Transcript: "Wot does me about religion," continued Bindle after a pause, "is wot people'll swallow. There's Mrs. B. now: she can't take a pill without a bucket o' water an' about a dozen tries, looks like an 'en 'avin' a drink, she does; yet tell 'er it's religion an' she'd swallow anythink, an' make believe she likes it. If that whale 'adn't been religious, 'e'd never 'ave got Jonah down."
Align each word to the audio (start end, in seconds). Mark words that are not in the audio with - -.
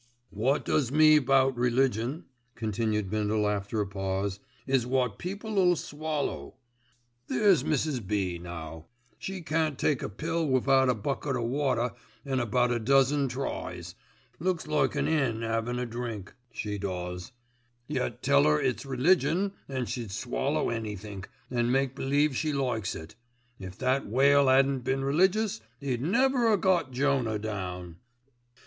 "Wot 0.31 0.65
does 0.65 0.91
me 0.91 1.15
about 1.17 1.55
religion," 1.55 2.25
continued 2.55 3.07
Bindle 3.11 3.47
after 3.47 3.79
a 3.81 3.85
pause, 3.85 4.39
"is 4.65 4.83
wot 4.87 5.19
people'll 5.19 5.75
swallow. 5.75 6.55
There's 7.27 7.61
Mrs. 7.63 8.07
B. 8.07 8.39
now: 8.39 8.87
she 9.19 9.41
can't 9.43 9.77
take 9.77 10.01
a 10.01 10.09
pill 10.09 10.47
without 10.47 10.89
a 10.89 10.95
bucket 10.95 11.35
o' 11.35 11.43
water 11.43 11.91
an' 12.25 12.39
about 12.39 12.71
a 12.71 12.79
dozen 12.79 13.27
tries, 13.27 13.93
looks 14.39 14.65
like 14.65 14.95
an 14.95 15.07
'en 15.07 15.43
'avin' 15.43 15.77
a 15.77 15.85
drink, 15.85 16.33
she 16.51 16.79
does; 16.79 17.31
yet 17.87 18.23
tell 18.23 18.47
'er 18.47 18.59
it's 18.59 18.87
religion 18.87 19.51
an' 19.69 19.85
she'd 19.85 20.09
swallow 20.09 20.71
anythink, 20.71 21.29
an' 21.51 21.71
make 21.71 21.95
believe 21.95 22.35
she 22.35 22.51
likes 22.53 22.95
it. 22.95 23.13
If 23.59 23.77
that 23.77 24.07
whale 24.07 24.49
'adn't 24.49 24.83
been 24.83 25.03
religious, 25.03 25.61
'e'd 25.79 26.01
never 26.01 26.47
'ave 26.47 26.59
got 26.61 26.91
Jonah 26.91 27.37
down." 27.37 27.97